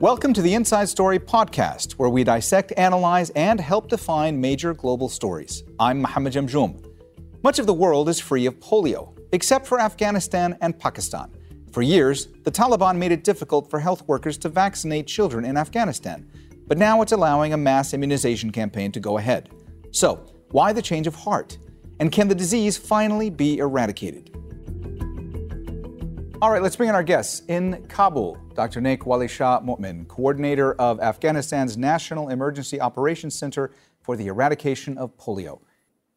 [0.00, 5.10] Welcome to the Inside Story podcast, where we dissect, analyze, and help define major global
[5.10, 5.62] stories.
[5.78, 6.82] I'm Mohammed Jamjoom.
[7.42, 11.30] Much of the world is free of polio, except for Afghanistan and Pakistan.
[11.70, 16.26] For years, the Taliban made it difficult for health workers to vaccinate children in Afghanistan,
[16.66, 19.50] but now it's allowing a mass immunization campaign to go ahead.
[19.90, 21.58] So, why the change of heart?
[21.98, 24.29] And can the disease finally be eradicated?
[26.42, 27.42] All right, let's bring in our guests.
[27.48, 28.80] In Kabul, Dr.
[28.80, 29.60] Nek Wali Shah
[30.08, 35.60] coordinator of Afghanistan's National Emergency Operations Center for the Eradication of Polio.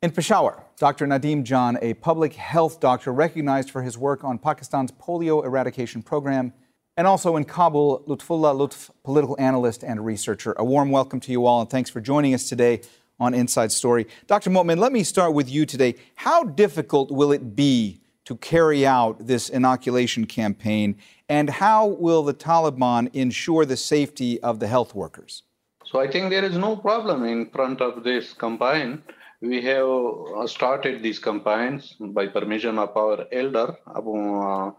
[0.02, 1.08] In Peshawar, Dr.
[1.08, 6.54] Nadeem Jan, a public health doctor recognized for his work on Pakistan's polio eradication program.
[6.96, 10.54] And also in Kabul, Lutfullah Lutf, political analyst and researcher.
[10.58, 12.80] A warm welcome to you all, and thanks for joining us today
[13.20, 14.08] on Inside Story.
[14.28, 14.52] Dr.
[14.52, 15.96] Momin, let me start with you today.
[16.16, 20.98] How difficult will it be to carry out this inoculation campaign?
[21.30, 25.44] And how will the Taliban ensure the safety of the health workers?
[25.86, 29.04] So I think there is no problem in front of this campaign.
[29.42, 34.72] We have uh, started these campaigns by permission of our elder, Abu, uh,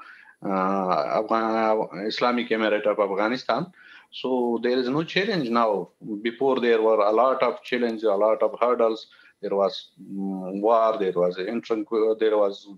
[0.43, 3.67] uh, Islamic Emirate of Afghanistan.
[4.11, 5.91] So there is no challenge now.
[6.23, 9.09] Before there were a lot of challenges, a lot of hurdles.
[9.43, 12.69] There was um, war, there was intranquil, there was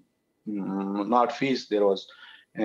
[0.47, 1.69] not fees.
[1.69, 2.06] There was
[2.58, 2.62] uh,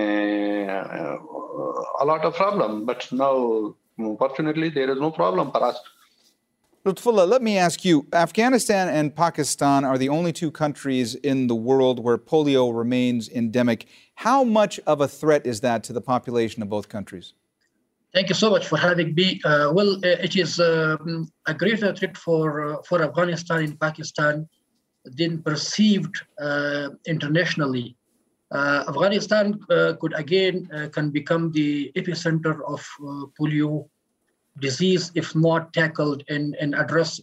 [1.99, 3.75] a lot of problem, but now
[4.17, 5.79] fortunately there is no problem for us.
[6.83, 11.53] Lutfullah, let me ask you Afghanistan and Pakistan are the only two countries in the
[11.53, 13.85] world where polio remains endemic.
[14.15, 17.33] How much of a threat is that to the population of both countries?
[18.15, 19.39] Thank you so much for having me.
[19.45, 24.49] Uh, well, uh, it is um, a greater threat for, uh, for Afghanistan and Pakistan
[25.05, 27.95] then perceived uh, internationally.
[28.51, 32.85] Uh, Afghanistan uh, could again can become the epicenter of
[33.39, 33.87] polio
[34.59, 37.21] disease if not tackled and, and addressed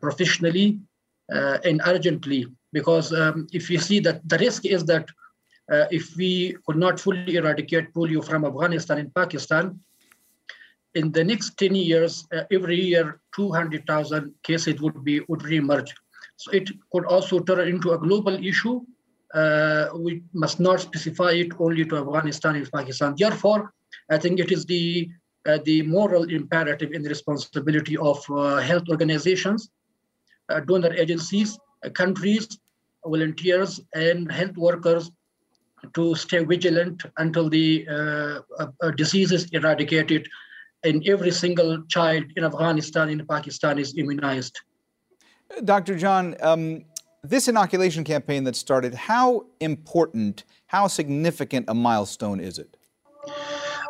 [0.00, 0.80] professionally
[1.30, 2.46] and urgently.
[2.72, 5.08] Because um, if you see that the risk is that
[5.72, 9.78] uh, if we could not fully eradicate polio from Afghanistan and Pakistan,
[10.94, 15.90] in the next 10 years, uh, every year, 200,000 cases would be would reemerge.
[16.36, 18.80] So it could also turn into a global issue.
[19.32, 23.14] Uh, we must not specify it only to Afghanistan and Pakistan.
[23.16, 23.72] Therefore,
[24.10, 25.08] I think it is the
[25.46, 29.68] uh, the moral imperative and responsibility of uh, health organizations,
[30.48, 32.58] uh, donor agencies, uh, countries,
[33.04, 35.10] volunteers, and health workers
[35.92, 40.26] to stay vigilant until the uh, disease is eradicated
[40.84, 44.58] and every single child in Afghanistan and Pakistan is immunized.
[45.62, 45.96] Dr.
[45.96, 46.84] Jan, um,
[47.22, 52.76] this inoculation campaign that started, how important, how significant a milestone is it?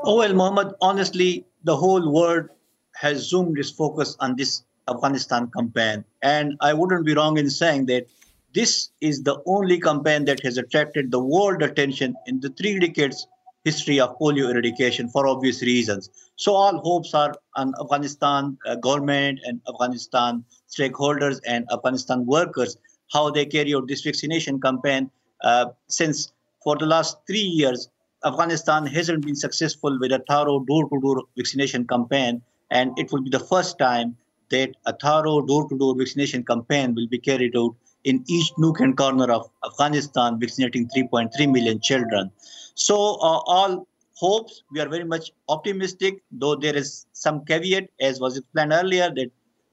[0.05, 2.49] Oh, well, Mohammed, honestly, the whole world
[2.97, 6.05] has zoomed its focus on this Afghanistan campaign.
[6.23, 8.07] And I wouldn't be wrong in saying that
[8.55, 13.27] this is the only campaign that has attracted the world attention in the three decades
[13.65, 16.11] history of polio eradication for obvious reasons.
[16.37, 22.77] So all hopes are on Afghanistan uh, government and Afghanistan stakeholders and Afghanistan workers
[23.13, 25.11] how they carry out this vaccination campaign.
[25.43, 27.89] Uh, since for the last three years,
[28.25, 33.39] Afghanistan hasn't been successful with a thorough door-to-door vaccination campaign, and it will be the
[33.39, 34.17] first time
[34.51, 37.75] that a thorough door-to-door vaccination campaign will be carried out
[38.05, 42.31] in each nook and corner of Afghanistan, vaccinating 3.3 million children.
[42.75, 48.21] So uh, all hopes, we are very much optimistic, though there is some caveat, as
[48.21, 49.31] was explained earlier, that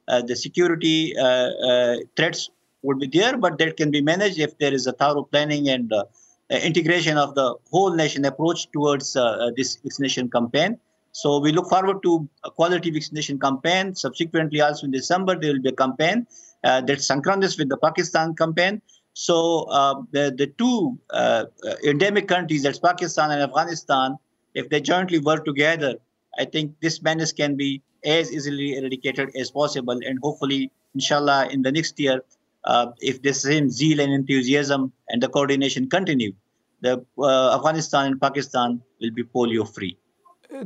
[0.08, 2.50] uh, the security uh, uh, threats
[2.82, 5.94] would be there, but that can be managed if there is a thorough planning and
[5.94, 6.04] uh,
[6.50, 9.14] integration of the whole nation approach towards
[9.56, 10.78] this vaccination campaign.
[11.14, 13.96] So we look forward to a quality vaccination campaign.
[13.96, 16.26] Subsequently, also in December, there will be a campaign
[16.64, 18.82] uh, that's synchronous with the Pakistan campaign.
[19.14, 21.46] So uh, the, the two uh,
[21.84, 24.18] endemic countries, that's Pakistan and Afghanistan,
[24.54, 25.96] if they jointly work together,
[26.38, 30.00] I think this menace can be as easily eradicated as possible.
[30.06, 32.22] And hopefully, inshallah, in the next year,
[32.64, 36.34] uh, if the same zeal and enthusiasm and the coordination continue,
[36.82, 39.98] the uh, Afghanistan and Pakistan will be polio free.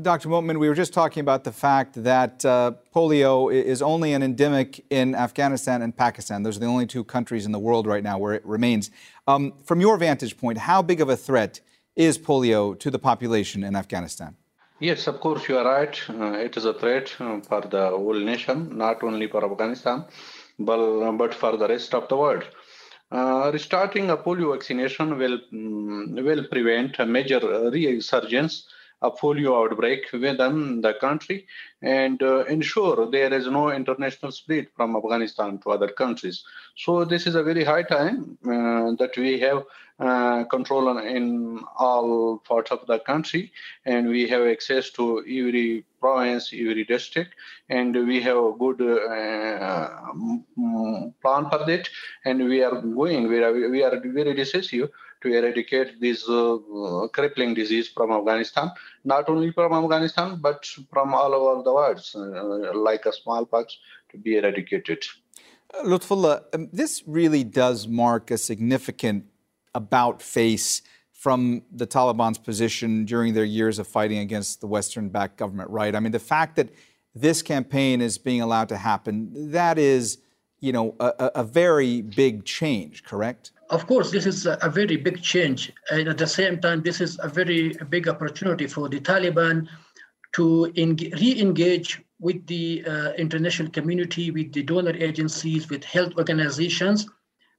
[0.02, 0.30] Dr.
[0.30, 4.84] Momin, we were just talking about the fact that uh, polio is only an endemic
[4.90, 6.42] in Afghanistan and Pakistan.
[6.42, 8.90] Those are the only two countries in the world right now where it remains.
[9.28, 11.60] Um, from your vantage point, how big of a threat
[11.96, 14.36] is polio to the population in Afghanistan?
[14.80, 15.98] Yes, of course, you are right.
[16.10, 20.04] Uh, it is a threat uh, for the whole nation, not only for Afghanistan,
[20.60, 22.44] but, but for the rest of the world.
[23.12, 27.40] Uh, restarting a polio vaccination will, um, will prevent a major
[27.72, 28.68] resurgence
[29.02, 31.46] a polio outbreak within the country
[31.82, 36.44] and uh, ensure there is no international spread from Afghanistan to other countries.
[36.76, 39.64] So this is a very high time uh, that we have
[40.00, 43.54] uh, control on, in all parts of the country,
[43.86, 47.34] and we have access to every province, every district,
[47.70, 49.88] and we have a good uh,
[51.22, 51.88] plan for that,
[52.26, 54.90] and we are going, we are, we are very decisive
[55.26, 56.58] to eradicate this uh,
[57.12, 58.72] crippling disease from Afghanistan,
[59.04, 63.78] not only from Afghanistan, but from all over the world, uh, like a smallpox,
[64.12, 65.04] to be eradicated.
[65.84, 69.26] Lutfullah, um, this really does mark a significant
[69.74, 70.82] about face
[71.12, 75.96] from the Taliban's position during their years of fighting against the Western backed government, right?
[75.96, 76.70] I mean, the fact that
[77.16, 80.20] this campaign is being allowed to happen, that is,
[80.60, 83.52] you know, a, a very big change, correct?
[83.70, 85.72] Of course, this is a very big change.
[85.90, 89.68] And at the same time, this is a very big opportunity for the Taliban
[90.34, 97.08] to re engage with the uh, international community, with the donor agencies, with health organizations.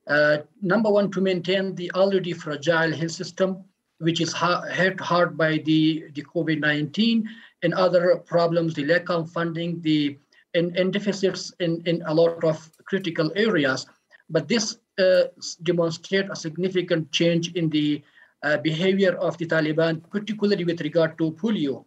[0.07, 3.65] Uh, number one, to maintain the already fragile health system,
[3.99, 4.33] which is
[4.73, 7.29] hit hard by the, the COVID 19
[7.63, 10.19] and other problems, the lack of funding, the
[10.55, 13.87] and, and deficits in, in a lot of critical areas.
[14.29, 15.25] But this uh,
[15.63, 18.03] demonstrates a significant change in the
[18.43, 21.85] uh, behavior of the Taliban, particularly with regard to polio.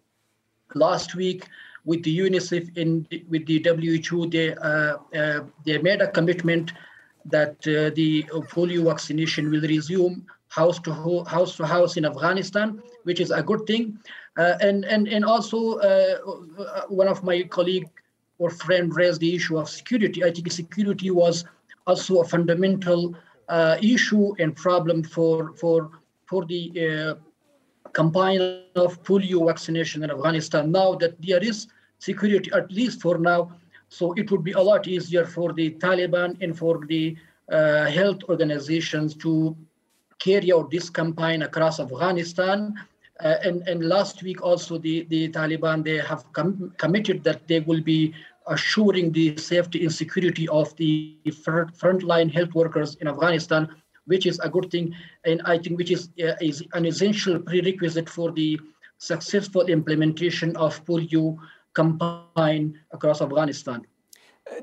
[0.75, 1.47] Last week,
[1.85, 6.73] with the UNICEF and with the WHO, they uh, uh, they made a commitment
[7.25, 12.81] that uh, the polio vaccination will resume house to ho- house to house in Afghanistan,
[13.03, 13.97] which is a good thing.
[14.37, 16.17] Uh, and and and also uh,
[16.87, 17.89] one of my colleague
[18.37, 20.23] or friend raised the issue of security.
[20.23, 21.45] I think security was
[21.89, 23.01] also a fundamental
[23.55, 25.79] uh, issue and problem for for
[26.29, 26.63] for the
[27.99, 28.41] campaign
[28.75, 30.71] of polio vaccination in Afghanistan.
[30.71, 31.67] Now that there is
[32.09, 33.51] security, at least for now,
[33.89, 37.17] so it would be a lot easier for the Taliban and for the
[37.51, 39.55] uh, health organizations to
[40.19, 42.73] carry out this campaign across Afghanistan.
[43.21, 47.59] Uh, and, and last week also the, the Taliban, they have com- committed that they
[47.61, 48.13] will be
[48.47, 53.69] assuring the safety and security of the frontline health workers in Afghanistan,
[54.05, 54.93] which is a good thing.
[55.25, 58.59] And I think which is, uh, is an essential prerequisite for the
[58.97, 61.37] successful implementation of polio
[61.75, 63.85] campaign across Afghanistan.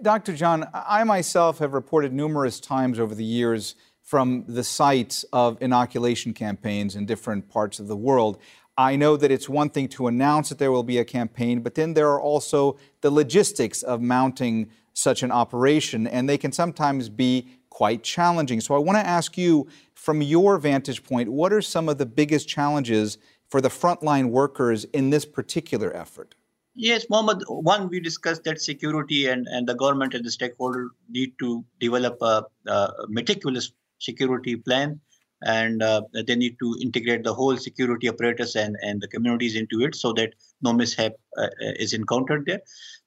[0.02, 0.34] Dr.
[0.34, 6.32] Jan, I myself have reported numerous times over the years from the sites of inoculation
[6.32, 8.38] campaigns in different parts of the world.
[8.78, 11.74] I know that it's one thing to announce that there will be a campaign, but
[11.74, 17.08] then there are also the logistics of mounting such an operation, and they can sometimes
[17.08, 18.60] be quite challenging.
[18.60, 22.06] So I want to ask you, from your vantage point, what are some of the
[22.06, 23.18] biggest challenges
[23.48, 26.34] for the frontline workers in this particular effort?
[26.74, 27.44] Yes, Mohammed.
[27.48, 32.18] One, we discussed that security and, and the government and the stakeholder need to develop
[32.20, 35.00] a, a meticulous security plan,
[35.42, 39.82] and uh, they need to integrate the whole security apparatus and, and the communities into
[39.82, 41.48] it so that no mishap uh,
[41.78, 42.60] is encountered there.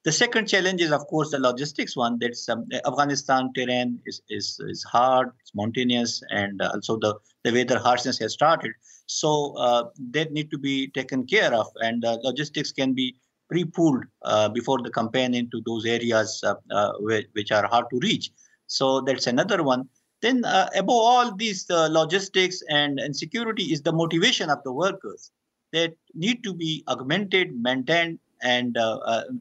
[0.04, 2.18] The second challenge is, of course, the logistics one.
[2.18, 7.52] That's um, Afghanistan terrain is, is is hard, it's mountainous, and uh, also the the
[7.52, 8.72] weather harshness has started.
[9.06, 13.16] So uh, that need to be taken care of, and uh, logistics can be
[13.50, 16.92] pre-pooled uh, before the campaign into those areas uh, uh,
[17.32, 18.30] which are hard to reach.
[18.68, 19.88] So that's another one.
[20.22, 25.30] Then above all these logistics and, and security is the motivation of the workers
[25.72, 28.74] that need to be augmented, maintained, and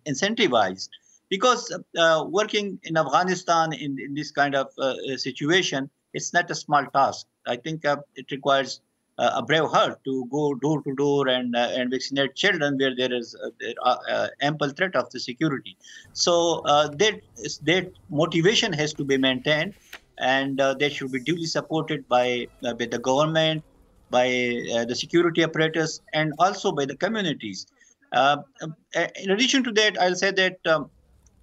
[0.07, 0.89] incentivized
[1.29, 6.55] because uh, working in Afghanistan in, in this kind of uh, situation, it's not a
[6.55, 7.27] small task.
[7.45, 8.81] I think uh, it requires
[9.19, 12.95] uh, a brave heart to go door to door and uh, and vaccinate children where
[12.95, 15.77] there is uh, there ample threat of the security.
[16.13, 17.19] So that
[17.63, 19.74] that motivation has to be maintained,
[20.20, 23.64] and they should be duly supported by by the government,
[24.10, 24.28] by
[24.88, 27.68] the security apparatus, and also by the communities.
[28.14, 30.90] in addition to that, I'll say that um,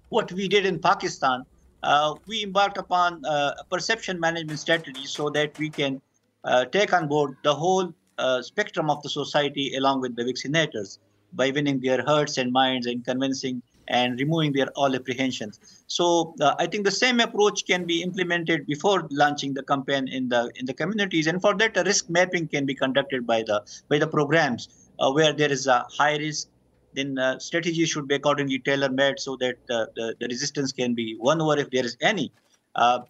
[0.09, 1.43] what we did in Pakistan,
[1.83, 6.01] uh, we embarked upon uh, a perception management strategy so that we can
[6.43, 10.97] uh, take on board the whole uh, spectrum of the society along with the vaccinators
[11.33, 15.59] by winning their hearts and minds and convincing and removing their all apprehensions.
[15.87, 20.29] So uh, I think the same approach can be implemented before launching the campaign in
[20.29, 23.61] the in the communities, and for that, a risk mapping can be conducted by the
[23.89, 26.47] by the programs uh, where there is a high risk.
[26.93, 31.15] Then uh, strategy should be accordingly tailor-made so that uh, the, the resistance can be
[31.19, 32.31] won over if there is any.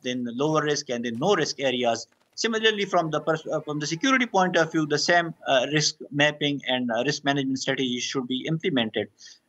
[0.03, 2.07] then lower risk and then no risk areas
[2.37, 3.19] Similarly, from the
[3.51, 7.23] uh, from the security point of view, the same uh, risk mapping and uh, risk
[7.23, 9.07] management strategies should be implemented.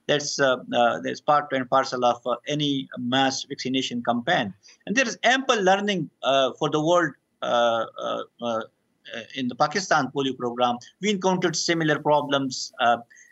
[0.09, 2.21] That's uh, uh, that's part and parcel of
[2.55, 4.55] any mass vaccination campaign.
[4.87, 6.11] And there is ample learning
[6.59, 7.13] for the world
[9.41, 10.77] in the Pakistan polio program.
[11.03, 12.73] We encountered similar problems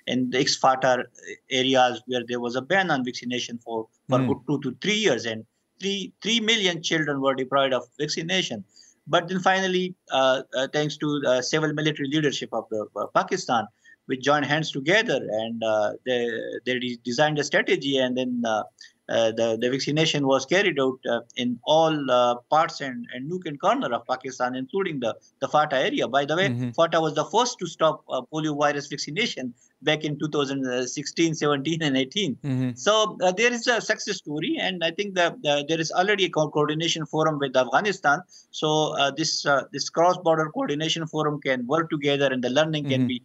[0.06, 1.04] in the ex-FATA
[1.50, 4.46] areas where there was a ban on vaccination for, for mm.
[4.46, 5.44] two to three years, and
[5.80, 8.64] three three million children were deprived of vaccination.
[9.06, 13.66] But then finally, uh, uh, thanks to uh, civil military leadership of the uh, Pakistan,
[14.08, 16.28] we joined hands together and uh, they
[16.64, 18.62] they designed a strategy, and then uh,
[19.08, 23.60] the, the vaccination was carried out uh, in all uh, parts and, and nook and
[23.60, 26.08] corner of Pakistan, including the, the FATA area.
[26.08, 26.70] By the way, mm-hmm.
[26.70, 31.96] FATA was the first to stop uh, polio virus vaccination back in 2016, 17, and
[31.96, 32.34] 18.
[32.34, 32.70] Mm-hmm.
[32.74, 36.30] So uh, there is a success story, and I think that there is already a
[36.30, 38.20] co- coordination forum with Afghanistan.
[38.50, 42.92] So this this cross-border coordination forum can work together, and the learning mm-hmm.
[42.92, 43.22] can be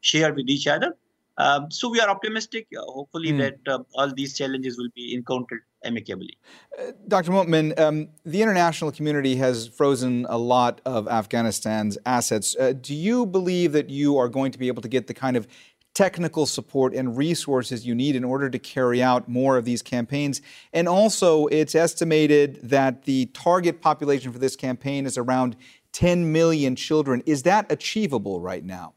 [0.00, 0.94] shared with each other.
[1.40, 3.38] Um, so we are optimistic, uh, hopefully, mm.
[3.38, 6.36] that uh, all these challenges will be encountered amicably.
[6.78, 7.32] Uh, Dr.
[7.32, 12.54] Momin, um, the international community has frozen a lot of Afghanistan's assets.
[12.60, 15.34] Uh, do you believe that you are going to be able to get the kind
[15.34, 15.48] of
[15.94, 20.42] technical support and resources you need in order to carry out more of these campaigns?
[20.74, 25.56] And also, it's estimated that the target population for this campaign is around
[25.92, 27.22] 10 million children.
[27.24, 28.92] Is that achievable right now?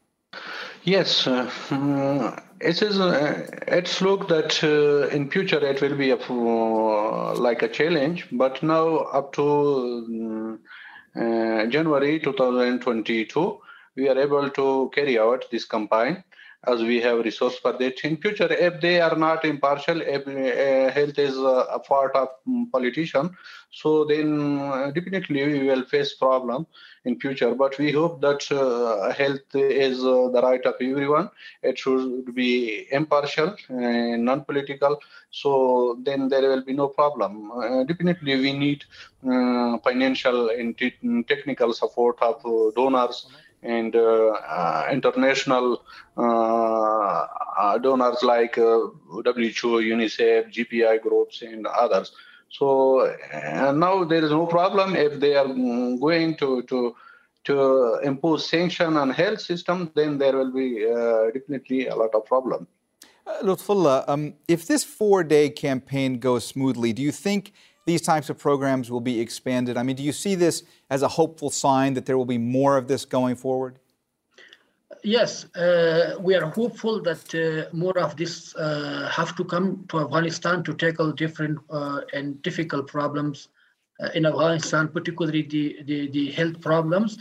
[0.84, 3.00] Yes, uh, mm, it is.
[3.00, 8.26] Uh, it's look that uh, in future it will be a, uh, like a challenge,
[8.32, 10.58] but now up to mm,
[11.16, 13.58] uh, January 2022,
[13.96, 16.22] we are able to carry out this campaign
[16.66, 18.00] as we have resource for that.
[18.04, 22.68] In future, if they are not impartial, if uh, health is a part of um,
[22.72, 23.36] politician,
[23.70, 26.66] so then uh, definitely we will face problem
[27.04, 27.54] in future.
[27.54, 31.30] But we hope that uh, health is uh, the right of everyone.
[31.62, 35.00] It should be impartial and non-political.
[35.30, 37.50] So then there will be no problem.
[37.50, 38.84] Uh, definitely, we need
[39.28, 40.78] uh, financial and
[41.26, 42.42] technical support of
[42.74, 45.82] donors and uh, uh, international
[46.16, 52.12] uh, donors like WHO, UNICEF, GPI groups, and others.
[52.50, 56.94] So now there is no problem if they are going to to
[57.44, 62.24] to impose sanction on health system, then there will be uh, definitely a lot of
[62.24, 62.66] problem.
[63.26, 67.52] Uh, Lutfullah, um, if this four-day campaign goes smoothly, do you think
[67.86, 69.76] these types of programs will be expanded?
[69.76, 72.76] I mean, do you see this as a hopeful sign that there will be more
[72.76, 73.78] of this going forward?
[75.02, 80.00] Yes, uh, we are hopeful that uh, more of this uh, have to come to
[80.00, 83.48] Afghanistan to tackle different uh, and difficult problems
[84.02, 87.18] uh, in Afghanistan, particularly the, the, the health problems.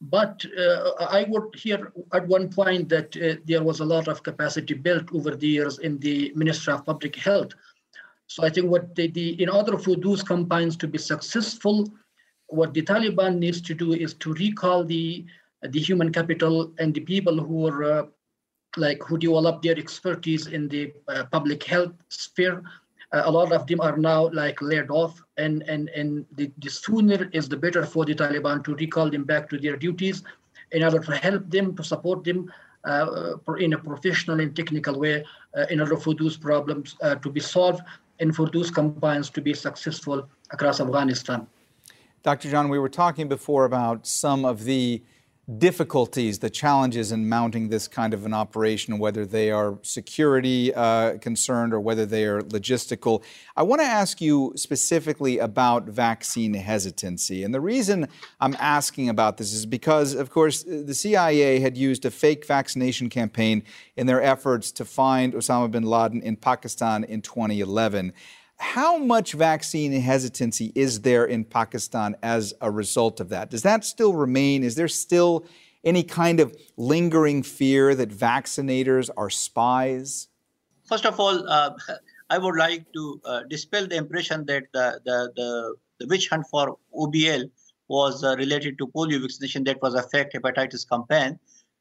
[0.00, 3.12] But uh, I would hear at one point that
[3.46, 7.14] there was a lot of capacity built over the years in the Ministry of Public
[7.14, 7.52] Health
[8.30, 11.90] so I think what the, in order for those campaigns to be successful,
[12.46, 15.26] what the Taliban needs to do is to recall the
[15.62, 18.06] the human capital and the people who are uh,
[18.76, 22.62] like who develop their expertise in the uh, public health sphere.
[23.12, 26.70] Uh, a lot of them are now like laid off, and and and the, the
[26.70, 30.22] sooner is the better for the Taliban to recall them back to their duties,
[30.70, 32.48] in order to help them to support them
[32.84, 35.24] uh, in a professional and technical way,
[35.58, 37.82] uh, in order for those problems uh, to be solved
[38.20, 41.46] and for those campaigns to be successful across Afghanistan.
[42.22, 42.50] Dr.
[42.50, 45.02] Jan, we were talking before about some of the
[45.58, 51.18] difficulties, the challenges in mounting this kind of an operation, whether they are security uh,
[51.18, 53.22] concerned or whether they are logistical.
[53.56, 57.42] I want to ask you specifically about vaccine hesitancy.
[57.42, 58.08] And the reason
[58.40, 63.08] I'm asking about this is because, of course, the CIA had used a fake vaccination
[63.08, 63.62] campaign
[63.96, 68.12] in their efforts to find Osama bin Laden in Pakistan in 2011.
[68.60, 73.48] How much vaccine hesitancy is there in Pakistan as a result of that?
[73.48, 74.62] Does that still remain?
[74.62, 75.46] Is there still
[75.82, 80.28] any kind of lingering fear that vaccinators are spies?
[80.84, 81.70] First of all, uh,
[82.28, 86.44] I would like to uh, dispel the impression that the, the, the, the, witch hunt
[86.50, 87.50] for OBL
[87.88, 89.64] was uh, related to polio vaccination.
[89.64, 91.38] That was a fake hepatitis campaign.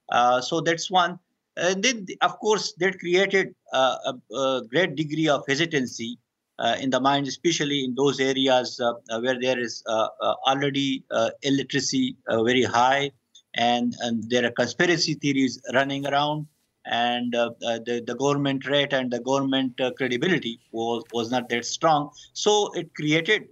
[0.10, 1.20] Uh, so that's one.
[1.58, 6.29] And then, of course, that created a, a great degree of hesitancy uh,
[6.60, 10.36] Uh, in the mind, especially in those areas uh, uh, where there is uh, uh,
[10.46, 11.06] already
[11.44, 13.10] illiteracy very high,
[13.56, 16.46] and, and there are conspiracy theories running around,
[16.86, 22.10] and the, the government rate and the government credibility was, was not that strong.
[22.34, 23.48] So it created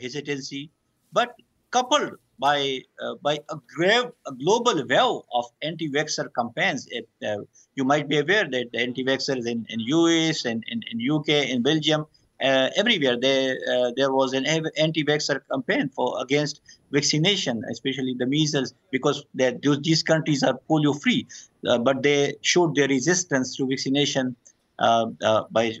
[0.00, 0.70] hesitancy.
[1.12, 1.34] But
[1.72, 6.86] coupled by uh, by a, grave, a global wave of anti-vaxxer campaigns.
[6.90, 7.38] It, uh,
[7.74, 11.62] you might be aware that the anti-vaxxers in, in US and in, in UK, in
[11.62, 12.06] Belgium,
[12.42, 16.60] uh, everywhere there uh, there was an anti-vaxxer campaign for against
[16.92, 21.26] vaccination, especially the measles, because these countries are polio-free,
[21.66, 24.36] uh, but they showed their resistance to vaccination
[24.78, 25.06] uh,
[25.50, 25.74] by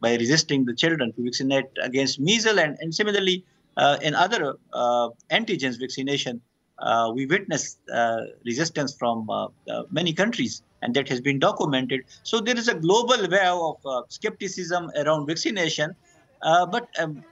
[0.00, 3.44] by resisting the children to vaccinate against measles, and, and similarly
[4.02, 4.54] in other
[5.30, 6.40] antigens vaccination,
[7.14, 7.78] we witnessed
[8.44, 9.28] resistance from
[9.90, 12.04] many countries and that has been documented.
[12.22, 15.94] So there is a global wave of uh, skepticism around vaccination.
[16.42, 17.24] Uh, but um,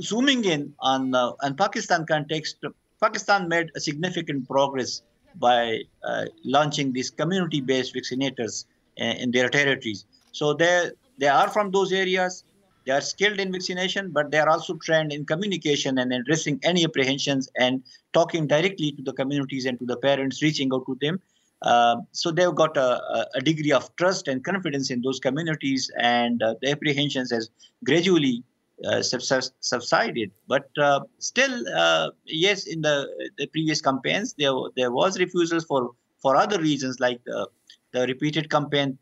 [0.00, 2.56] zooming in on uh, on Pakistan context,
[3.00, 5.02] Pakistan made a significant progress
[5.36, 8.66] by uh, launching these community-based vaccinators
[8.96, 10.04] in, in their territories.
[10.32, 12.44] So they they are from those areas.
[12.86, 16.84] They are skilled in vaccination, but they are also trained in communication and addressing any
[16.84, 17.82] apprehensions and
[18.12, 21.20] talking directly to the communities and to the parents, reaching out to them
[21.62, 26.42] uh, so they've got a, a, degree of trust and confidence in those communities, and
[26.42, 27.50] uh, the apprehensions has
[27.84, 28.42] gradually
[28.86, 30.30] uh, subsided.
[30.48, 35.90] But uh, still, uh, yes, in the, the previous campaigns, there there was refusals for
[36.22, 37.46] for other reasons like the,
[37.92, 38.98] the repeated campaign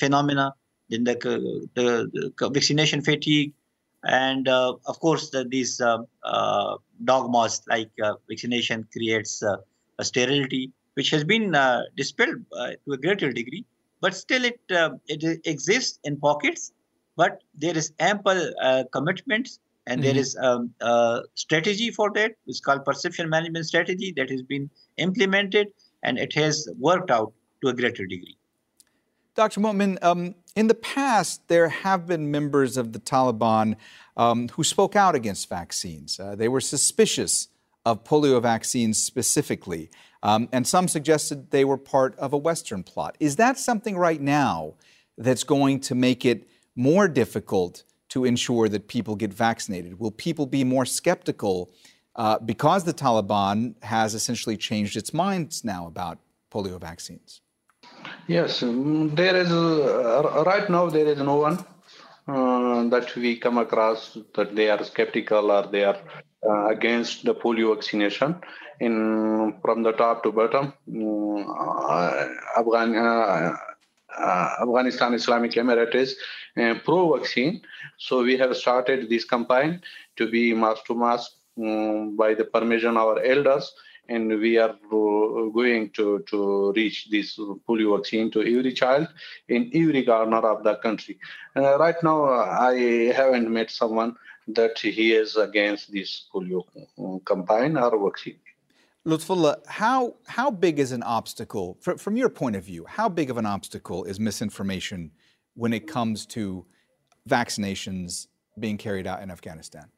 [0.00, 0.54] phenomena,
[0.92, 1.16] then the,
[1.74, 3.52] the, the, vaccination fatigue,
[4.04, 5.80] and of course the, these
[7.04, 7.90] dogmas like
[8.28, 13.64] vaccination creates a sterility which has been uh, dispelled uh, to a greater degree,
[14.00, 16.72] but still it uh, it exists in pockets.
[17.16, 20.08] But there is ample uh, commitments, and mm-hmm.
[20.08, 22.32] there is um, a strategy for that.
[22.46, 25.68] It's called perception management strategy that has been implemented,
[26.02, 27.32] and it has worked out
[27.62, 28.36] to a greater degree.
[29.34, 29.60] Dr.
[29.60, 33.76] Momin, um, in the past, there have been members of the Taliban
[34.16, 36.20] um, who spoke out against vaccines.
[36.20, 37.48] Uh, they were suspicious
[37.84, 39.90] of polio vaccines specifically.
[40.22, 43.16] Um, and some suggested they were part of a Western plot.
[43.18, 44.74] Is that something right now
[45.18, 49.98] that's going to make it more difficult to ensure that people get vaccinated?
[49.98, 51.70] Will people be more skeptical
[52.14, 56.18] uh, because the Taliban has essentially changed its minds now about
[56.52, 57.41] polio vaccines?
[58.26, 61.58] Yes, um, there is, uh, right now, there is no one
[62.28, 65.98] uh, that we come across that they are skeptical or they are
[66.48, 68.36] uh, against the polio vaccination
[68.80, 70.72] in from the top to bottom.
[70.88, 73.56] Uh, Afghan, uh,
[74.18, 76.16] uh, Afghanistan Islamic Emirate is
[76.56, 77.62] uh, pro-vaccine,
[77.96, 79.80] so we have started this campaign
[80.16, 83.72] to be mass to mass um, by the permission of our elders,
[84.08, 89.08] and we are uh, going to to reach this polio vaccine to every child
[89.48, 91.18] in every corner of the country.
[91.56, 94.16] Uh, right now, uh, I haven't met someone
[94.48, 98.38] that he is against this polio uh, campaign or vaccine.
[99.04, 103.36] Lutfullah, how, how big is an obstacle, from your point of view, how big of
[103.36, 105.10] an obstacle is misinformation
[105.54, 106.64] when it comes to
[107.28, 108.28] vaccinations
[108.60, 109.88] being carried out in Afghanistan?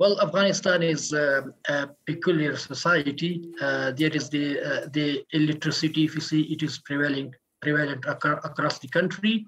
[0.00, 3.52] Well, Afghanistan is uh, a peculiar society.
[3.60, 8.78] Uh, there is the uh, the illiteracy, if you see, it is prevailing prevalent across
[8.78, 9.44] the country.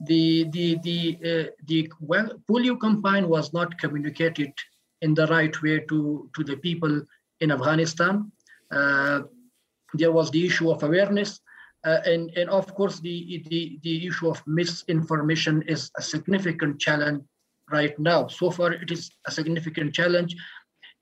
[0.00, 0.98] The the the
[1.30, 1.88] uh, the
[2.50, 4.52] polio campaign was not communicated
[5.00, 7.00] in the right way to to the people
[7.38, 8.32] in Afghanistan.
[8.72, 9.20] Uh,
[10.00, 11.40] there was the issue of awareness.
[11.84, 17.22] Uh, and, and of course, the, the, the issue of misinformation is a significant challenge
[17.70, 18.26] right now.
[18.28, 20.36] So far, it is a significant challenge.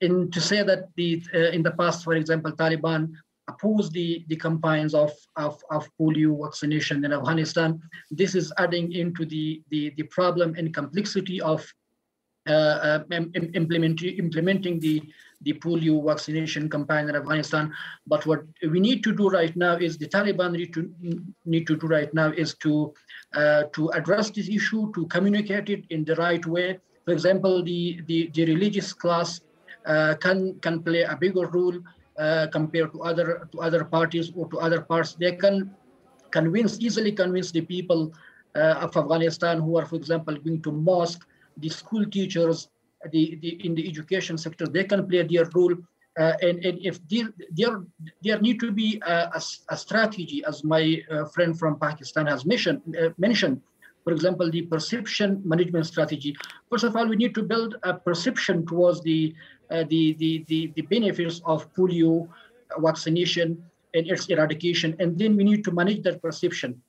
[0.01, 3.13] In to say that the uh, in the past, for example, Taliban
[3.47, 7.79] opposed the, the campaigns of, of, of polio vaccination in Afghanistan.
[8.09, 11.65] This is adding into the, the, the problem and complexity of
[12.47, 15.01] implementing, implementing the,
[15.41, 17.71] the polio vaccination campaign in Afghanistan.
[18.07, 20.91] But what we need to do right now is the Taliban need to
[21.45, 22.93] need to do right now is to
[23.35, 26.79] uh, to address this issue, to communicate it in the right way.
[27.05, 29.41] For example, the the, the religious class
[29.85, 31.77] uh, can can play a bigger role
[32.17, 35.13] uh, compared to other to other parties or to other parts.
[35.13, 35.71] They can
[36.31, 38.13] convince easily convince the people
[38.55, 41.25] uh, of Afghanistan who are, for example, going to mosque,
[41.57, 42.69] the school teachers,
[43.11, 45.75] the, the in the education sector, they can play their role.
[46.19, 47.81] Uh, and, and if there, there,
[48.23, 52.45] there need to be a, a, a strategy, as my uh, friend from Pakistan has
[52.45, 53.59] mentioned, uh, mentioned,
[54.03, 56.35] for example, the perception management strategy.
[56.69, 59.33] First of all, we need to build a perception towards the,
[59.71, 62.27] uh, the, the, the, the benefits of polio
[62.77, 63.63] vaccination
[63.95, 64.95] and its eradication.
[64.99, 66.81] And then we need to manage that perception.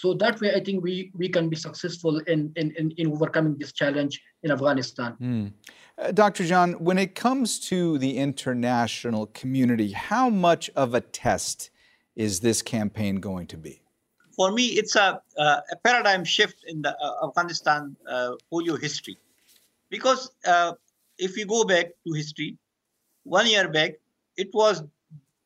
[0.00, 3.56] So that way, I think we, we can be successful in, in, in, in overcoming
[3.58, 5.16] this challenge in Afghanistan.
[5.20, 5.52] Mm.
[5.98, 6.44] Uh, Dr.
[6.44, 11.70] Jan, when it comes to the international community, how much of a test
[12.14, 13.82] is this campaign going to be?
[14.36, 19.18] For me, it's a, uh, a paradigm shift in the uh, Afghanistan uh, polio history.
[19.90, 20.74] Because uh,
[21.18, 22.56] if you go back to history,
[23.24, 23.94] one year back,
[24.36, 24.84] it was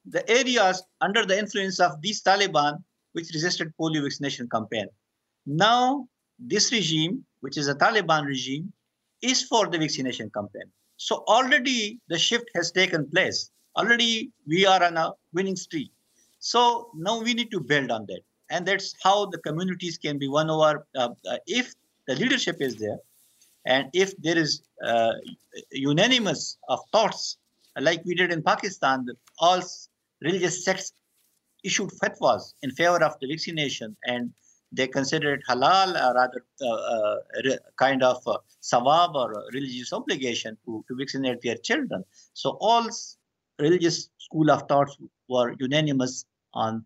[0.04, 4.86] the areas under the influence of these Taliban which resisted polio vaccination campaign.
[5.46, 8.72] Now, this regime, which is a Taliban regime,
[9.20, 10.64] is for the vaccination campaign.
[10.96, 13.50] So already the shift has taken place.
[13.76, 15.90] Already we are on a winning streak.
[16.38, 18.20] So now we need to build on that.
[18.50, 20.86] And that's how the communities can be won over.
[20.94, 21.74] Uh, uh, if
[22.06, 22.98] the leadership is there,
[23.64, 25.12] and if there is uh,
[25.70, 27.38] unanimous of thoughts,
[27.80, 29.06] like we did in Pakistan,
[29.38, 29.62] all
[30.20, 30.92] religious sects
[31.62, 34.30] issued fatwas in favor of the vaccination and
[34.72, 40.56] they consider it halal or rather uh, uh, kind of uh, sawab or religious obligation
[40.64, 42.02] to, to vaccinate their children.
[42.32, 42.88] So all
[43.58, 44.96] religious school of thoughts
[45.28, 46.84] were unanimous on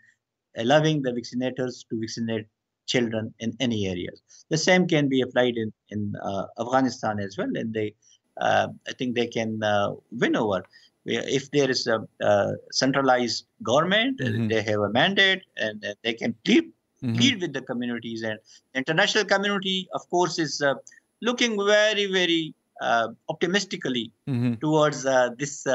[0.57, 2.47] allowing the vaccinators to vaccinate
[2.87, 4.23] children in any areas.
[4.49, 7.95] The same can be applied in, in uh, Afghanistan as well, and they,
[8.41, 10.63] uh, I think they can uh, win over
[11.07, 12.07] if there is a,
[12.71, 14.49] centralized government, mm-hmm.
[14.49, 16.65] they have a mandate and they can plead,
[17.03, 17.17] mm-hmm.
[17.17, 18.23] plead with the communities.
[18.23, 18.39] And
[18.75, 20.75] international community, of course, is uh,
[21.23, 24.55] looking very, very uh, optimistically mm-hmm.
[24.55, 25.67] towards uh, this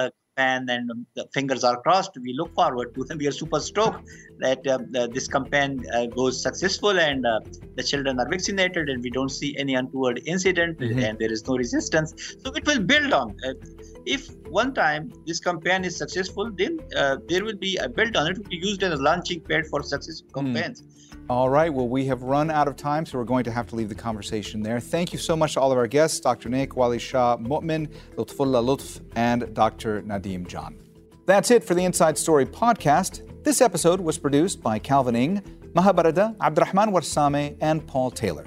[0.42, 2.18] uh, campaign, and the fingers are crossed.
[2.22, 3.18] We look forward to them.
[3.18, 4.04] We are super stoked
[4.40, 7.24] that uh, this campaign uh, goes successful and
[7.76, 11.00] the children are vaccinated, and we don't see any untoward incident, mm-hmm.
[11.00, 12.14] and there is no resistance.
[12.44, 13.36] So it will build on
[14.06, 18.32] if one time this campaign is successful, then uh, there will be a build on
[18.32, 20.54] it will be used as a launching pad for successful hmm.
[20.54, 20.82] campaigns.
[20.82, 21.21] Mm.
[21.32, 21.74] All right.
[21.74, 23.96] Well, we have run out of time, so we're going to have to leave the
[23.96, 24.82] conversation there.
[24.82, 26.50] Thank you so much to all of our guests, Dr.
[26.50, 30.02] Nek Wali Shah Momin, Lutfullah Lutf, and Dr.
[30.02, 30.78] Nadeem Jan.
[31.26, 33.46] That's it for the Inside Story podcast.
[33.46, 35.42] This episode was produced by Calvin Ing,
[35.74, 38.46] Mahabarada, Abdurrahman Warsame, and Paul Taylor.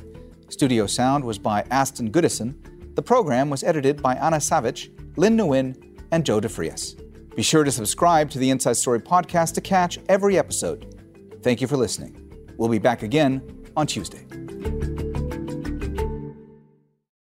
[0.51, 2.55] Studio sound was by Aston Goodison.
[2.97, 5.75] The program was edited by Anna Savage Lynn Nguyen,
[6.13, 7.01] and Joe DeFrias.
[7.35, 10.95] Be sure to subscribe to the Inside Story podcast to catch every episode.
[11.43, 12.24] Thank you for listening.
[12.57, 13.43] We'll be back again
[13.77, 14.25] on Tuesday.